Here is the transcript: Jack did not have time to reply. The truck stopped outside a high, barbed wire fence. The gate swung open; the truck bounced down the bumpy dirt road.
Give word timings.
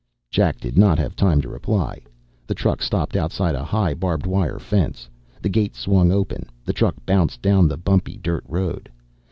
Jack 0.31 0.59
did 0.59 0.79
not 0.79 0.97
have 0.97 1.15
time 1.15 1.41
to 1.41 1.47
reply. 1.47 2.01
The 2.47 2.55
truck 2.55 2.81
stopped 2.81 3.15
outside 3.15 3.53
a 3.53 3.63
high, 3.63 3.93
barbed 3.93 4.25
wire 4.25 4.57
fence. 4.57 5.07
The 5.43 5.49
gate 5.49 5.75
swung 5.75 6.11
open; 6.11 6.49
the 6.65 6.73
truck 6.73 6.95
bounced 7.05 7.39
down 7.43 7.67
the 7.67 7.77
bumpy 7.77 8.17
dirt 8.17 8.43
road. 8.47 8.89